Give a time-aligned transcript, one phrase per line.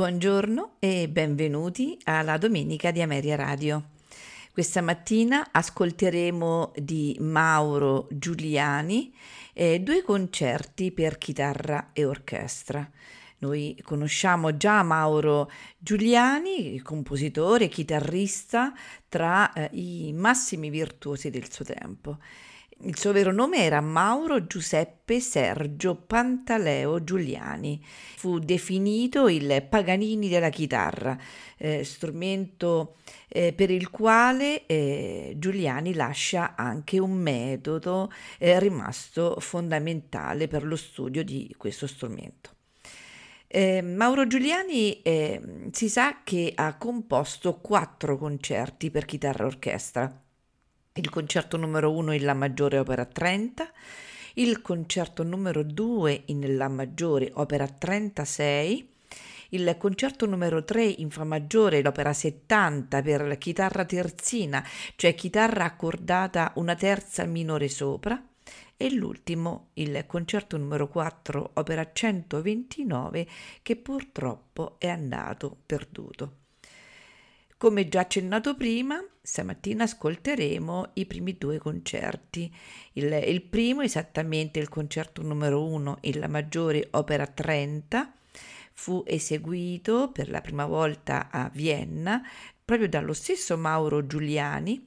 [0.00, 3.90] Buongiorno e benvenuti alla Domenica di Ameria Radio.
[4.50, 9.14] Questa mattina ascolteremo di Mauro Giuliani
[9.52, 12.90] eh, due concerti per chitarra e orchestra.
[13.40, 18.72] Noi conosciamo già Mauro Giuliani, compositore, chitarrista,
[19.06, 22.16] tra eh, i massimi virtuosi del suo tempo.
[22.82, 27.78] Il suo vero nome era Mauro Giuseppe Sergio Pantaleo Giuliani.
[28.16, 31.18] Fu definito il Paganini della chitarra,
[31.58, 32.96] eh, strumento
[33.28, 40.76] eh, per il quale eh, Giuliani lascia anche un metodo eh, rimasto fondamentale per lo
[40.76, 42.52] studio di questo strumento.
[43.46, 50.22] Eh, Mauro Giuliani eh, si sa che ha composto quattro concerti per chitarra e orchestra
[50.94, 53.70] il concerto numero 1 in La maggiore opera 30,
[54.34, 58.88] il concerto numero 2 in La maggiore opera 36,
[59.50, 65.64] il concerto numero 3 in Fa maggiore, l'opera 70 per la chitarra terzina, cioè chitarra
[65.64, 68.20] accordata una terza minore sopra,
[68.76, 73.26] e l'ultimo, il concerto numero 4, opera 129,
[73.62, 76.36] che purtroppo è andato perduto.
[77.58, 82.52] Come già accennato prima, stamattina ascolteremo i primi due concerti.
[82.94, 88.12] Il, il primo, esattamente il concerto numero 1 in La maggiore opera 30,
[88.72, 92.20] fu eseguito per la prima volta a Vienna
[92.64, 94.84] proprio dallo stesso Mauro Giuliani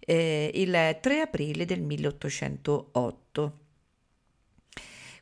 [0.00, 3.65] eh, il 3 aprile del 1808.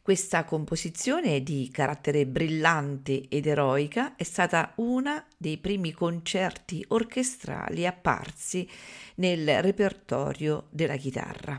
[0.04, 8.68] Questa composizione di carattere brillante ed eroica è stata una dei primi concerti orchestrali apparsi
[9.14, 11.58] nel repertorio della chitarra.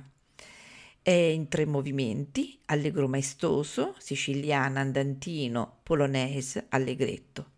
[1.02, 7.50] È in tre movimenti, allegro maestoso, siciliana, andantino, polonese, allegretto.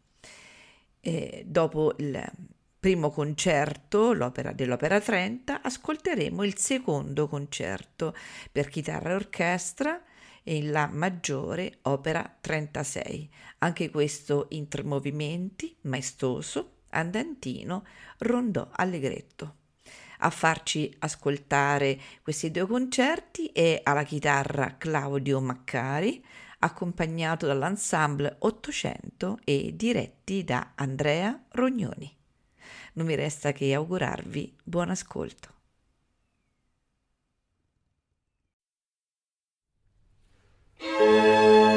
[1.01, 2.31] E dopo il
[2.79, 8.15] primo concerto, l'opera dell'Opera 30, ascolteremo il secondo concerto
[8.49, 10.01] per chitarra e orchestra
[10.47, 13.29] e in La maggiore, opera 36.
[13.57, 17.85] Anche questo in tre movimenti, maestoso, andantino,
[18.19, 19.55] rondò allegretto.
[20.19, 26.23] A farci ascoltare questi due concerti è alla chitarra Claudio Maccari,
[26.59, 32.15] accompagnato dall'ensemble 800 e diretti da Andrea Rognoni.
[32.93, 35.55] Non mi resta che augurarvi buon ascolto.
[40.79, 41.76] Música